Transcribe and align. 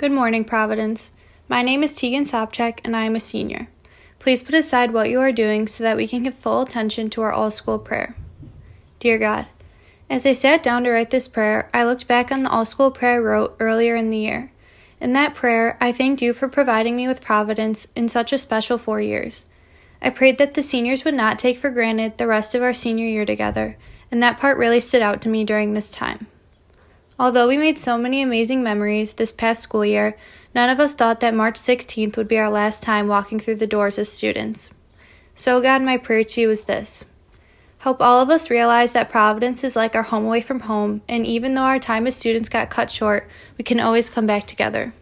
Good 0.00 0.12
morning, 0.12 0.46
Providence. 0.46 1.12
My 1.46 1.60
name 1.60 1.82
is 1.82 1.92
Tegan 1.92 2.24
Sopchak, 2.24 2.80
and 2.84 2.96
I 2.96 3.04
am 3.04 3.14
a 3.14 3.20
senior. 3.20 3.68
Please 4.18 4.42
put 4.42 4.54
aside 4.54 4.94
what 4.94 5.10
you 5.10 5.20
are 5.20 5.30
doing 5.30 5.68
so 5.68 5.84
that 5.84 5.98
we 5.98 6.08
can 6.08 6.22
give 6.22 6.32
full 6.32 6.62
attention 6.62 7.10
to 7.10 7.20
our 7.20 7.30
all 7.30 7.50
school 7.50 7.78
prayer. 7.78 8.16
Dear 8.98 9.18
God, 9.18 9.48
as 10.08 10.24
I 10.24 10.32
sat 10.32 10.62
down 10.62 10.84
to 10.84 10.90
write 10.90 11.10
this 11.10 11.28
prayer, 11.28 11.68
I 11.74 11.84
looked 11.84 12.08
back 12.08 12.32
on 12.32 12.44
the 12.44 12.48
all 12.48 12.64
school 12.64 12.90
prayer 12.90 13.16
I 13.16 13.18
wrote 13.18 13.56
earlier 13.60 13.94
in 13.94 14.08
the 14.08 14.16
year. 14.16 14.50
In 15.02 15.12
that 15.12 15.34
prayer, 15.34 15.76
I 15.82 15.92
thanked 15.92 16.22
you 16.22 16.32
for 16.32 16.48
providing 16.48 16.96
me 16.96 17.06
with 17.06 17.20
Providence 17.20 17.86
in 17.94 18.08
such 18.08 18.32
a 18.32 18.38
special 18.38 18.78
four 18.78 19.02
years. 19.02 19.44
I 20.00 20.08
prayed 20.08 20.38
that 20.38 20.54
the 20.54 20.62
seniors 20.62 21.04
would 21.04 21.12
not 21.12 21.38
take 21.38 21.58
for 21.58 21.68
granted 21.68 22.16
the 22.16 22.26
rest 22.26 22.54
of 22.54 22.62
our 22.62 22.72
senior 22.72 23.04
year 23.04 23.26
together, 23.26 23.76
and 24.10 24.22
that 24.22 24.38
part 24.38 24.56
really 24.56 24.80
stood 24.80 25.02
out 25.02 25.20
to 25.20 25.28
me 25.28 25.44
during 25.44 25.74
this 25.74 25.90
time. 25.90 26.26
Although 27.20 27.48
we 27.48 27.58
made 27.58 27.78
so 27.78 27.98
many 27.98 28.22
amazing 28.22 28.62
memories 28.62 29.12
this 29.12 29.30
past 29.30 29.60
school 29.60 29.84
year, 29.84 30.16
none 30.54 30.70
of 30.70 30.80
us 30.80 30.94
thought 30.94 31.20
that 31.20 31.34
March 31.34 31.56
16th 31.56 32.16
would 32.16 32.28
be 32.28 32.38
our 32.38 32.48
last 32.48 32.82
time 32.82 33.08
walking 33.08 33.38
through 33.38 33.56
the 33.56 33.66
doors 33.66 33.98
as 33.98 34.10
students. 34.10 34.70
So, 35.34 35.60
God, 35.60 35.82
my 35.82 35.98
prayer 35.98 36.24
to 36.24 36.40
you 36.40 36.50
is 36.50 36.62
this 36.62 37.04
Help 37.80 38.00
all 38.00 38.22
of 38.22 38.30
us 38.30 38.48
realize 38.48 38.92
that 38.92 39.10
Providence 39.10 39.62
is 39.64 39.76
like 39.76 39.94
our 39.94 40.02
home 40.02 40.24
away 40.24 40.40
from 40.40 40.60
home, 40.60 41.02
and 41.10 41.26
even 41.26 41.52
though 41.52 41.60
our 41.60 41.78
time 41.78 42.06
as 42.06 42.16
students 42.16 42.48
got 42.48 42.70
cut 42.70 42.90
short, 42.90 43.28
we 43.58 43.64
can 43.64 43.80
always 43.80 44.08
come 44.08 44.26
back 44.26 44.46
together. 44.46 44.94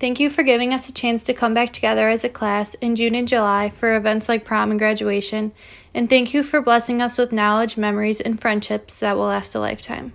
Thank 0.00 0.20
you 0.20 0.30
for 0.30 0.42
giving 0.42 0.72
us 0.72 0.88
a 0.88 0.94
chance 0.94 1.22
to 1.24 1.34
come 1.34 1.52
back 1.52 1.74
together 1.74 2.08
as 2.08 2.24
a 2.24 2.30
class 2.30 2.72
in 2.76 2.96
June 2.96 3.14
and 3.14 3.28
July 3.28 3.68
for 3.68 3.94
events 3.94 4.26
like 4.26 4.46
prom 4.46 4.70
and 4.70 4.80
graduation, 4.80 5.52
and 5.92 6.08
thank 6.08 6.32
you 6.32 6.44
for 6.44 6.62
blessing 6.62 7.02
us 7.02 7.18
with 7.18 7.30
knowledge, 7.30 7.76
memories, 7.76 8.22
and 8.22 8.40
friendships 8.40 9.00
that 9.00 9.16
will 9.16 9.26
last 9.26 9.54
a 9.54 9.60
lifetime. 9.60 10.14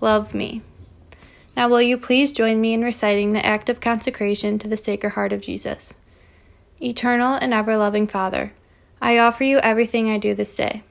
Love 0.00 0.34
me. 0.34 0.60
Now, 1.56 1.68
will 1.68 1.82
you 1.82 1.98
please 1.98 2.32
join 2.32 2.60
me 2.60 2.72
in 2.72 2.82
reciting 2.82 3.32
the 3.32 3.44
act 3.44 3.68
of 3.68 3.80
consecration 3.80 4.58
to 4.58 4.68
the 4.68 4.76
Sacred 4.76 5.10
Heart 5.10 5.32
of 5.32 5.42
Jesus? 5.42 5.94
Eternal 6.80 7.34
and 7.34 7.52
ever 7.52 7.76
loving 7.76 8.06
Father, 8.06 8.52
I 9.00 9.18
offer 9.18 9.44
you 9.44 9.58
everything 9.58 10.10
I 10.10 10.18
do 10.18 10.34
this 10.34 10.56
day 10.56 10.82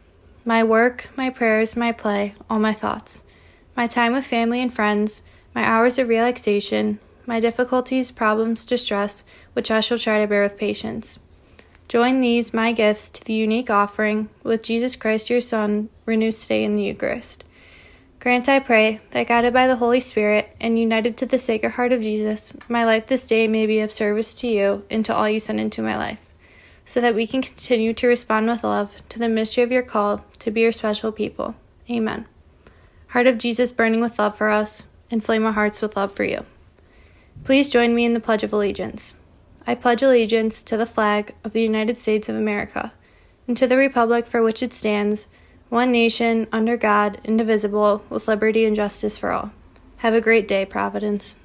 my 0.43 0.63
work, 0.63 1.07
my 1.15 1.29
prayers, 1.29 1.75
my 1.75 1.91
play, 1.91 2.33
all 2.49 2.59
my 2.59 2.73
thoughts, 2.73 3.21
my 3.75 3.85
time 3.85 4.13
with 4.13 4.25
family 4.25 4.61
and 4.61 4.73
friends, 4.73 5.21
my 5.53 5.63
hours 5.63 5.99
of 5.99 6.07
relaxation, 6.07 6.99
my 7.25 7.39
difficulties, 7.39 8.11
problems, 8.11 8.65
distress, 8.65 9.23
which 9.53 9.69
I 9.69 9.81
shall 9.81 9.99
try 9.99 10.19
to 10.19 10.27
bear 10.27 10.43
with 10.43 10.57
patience. 10.57 11.19
Join 11.87 12.21
these, 12.21 12.53
my 12.53 12.71
gifts, 12.71 13.09
to 13.11 13.23
the 13.23 13.33
unique 13.33 13.69
offering 13.69 14.29
with 14.43 14.63
Jesus 14.63 14.95
Christ, 14.95 15.29
your 15.29 15.41
Son, 15.41 15.89
renewed 16.05 16.33
today 16.33 16.63
in 16.63 16.73
the 16.73 16.83
Eucharist. 16.83 17.43
Grant, 18.21 18.47
I 18.47 18.59
pray, 18.59 18.99
that 19.09 19.27
guided 19.27 19.51
by 19.51 19.65
the 19.65 19.77
Holy 19.77 19.99
Spirit 19.99 20.55
and 20.61 20.77
united 20.77 21.17
to 21.17 21.25
the 21.25 21.39
Sacred 21.39 21.71
Heart 21.71 21.91
of 21.91 22.01
Jesus, 22.01 22.53
my 22.69 22.85
life 22.85 23.07
this 23.07 23.23
day 23.23 23.47
may 23.47 23.65
be 23.65 23.79
of 23.79 23.91
service 23.91 24.35
to 24.35 24.47
you 24.47 24.85
and 24.91 25.03
to 25.05 25.15
all 25.15 25.27
you 25.27 25.39
send 25.39 25.59
into 25.59 25.81
my 25.81 25.97
life, 25.97 26.21
so 26.85 27.01
that 27.01 27.15
we 27.15 27.25
can 27.25 27.41
continue 27.41 27.95
to 27.95 28.05
respond 28.05 28.47
with 28.47 28.63
love 28.63 28.95
to 29.09 29.17
the 29.17 29.27
mystery 29.27 29.63
of 29.63 29.71
your 29.71 29.81
call 29.81 30.23
to 30.37 30.51
be 30.51 30.61
your 30.61 30.71
special 30.71 31.11
people. 31.11 31.55
Amen. 31.89 32.27
Heart 33.07 33.25
of 33.25 33.39
Jesus 33.39 33.71
burning 33.71 34.01
with 34.01 34.19
love 34.19 34.37
for 34.37 34.49
us, 34.49 34.83
inflame 35.09 35.43
our 35.43 35.53
hearts 35.53 35.81
with 35.81 35.97
love 35.97 36.13
for 36.13 36.23
you. 36.23 36.45
Please 37.43 37.71
join 37.71 37.95
me 37.95 38.05
in 38.05 38.13
the 38.13 38.19
Pledge 38.19 38.43
of 38.43 38.53
Allegiance. 38.53 39.15
I 39.65 39.73
pledge 39.73 40.03
allegiance 40.03 40.61
to 40.61 40.77
the 40.77 40.85
flag 40.85 41.33
of 41.43 41.53
the 41.53 41.63
United 41.63 41.97
States 41.97 42.29
of 42.29 42.35
America 42.35 42.93
and 43.47 43.57
to 43.57 43.65
the 43.65 43.77
Republic 43.77 44.27
for 44.27 44.43
which 44.43 44.61
it 44.61 44.75
stands 44.75 45.25
one 45.71 45.89
nation, 45.89 46.47
under 46.51 46.75
God, 46.75 47.21
indivisible, 47.23 48.03
with 48.09 48.27
liberty 48.27 48.65
and 48.65 48.75
justice 48.75 49.17
for 49.17 49.31
all. 49.31 49.51
Have 49.97 50.13
a 50.13 50.19
great 50.19 50.45
day, 50.45 50.65
Providence. 50.65 51.37